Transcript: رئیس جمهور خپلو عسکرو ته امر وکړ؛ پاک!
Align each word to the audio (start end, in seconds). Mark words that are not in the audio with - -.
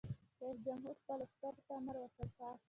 رئیس 0.41 0.57
جمهور 0.65 0.95
خپلو 1.01 1.23
عسکرو 1.27 1.61
ته 1.67 1.73
امر 1.79 1.95
وکړ؛ 2.01 2.27
پاک! 2.37 2.57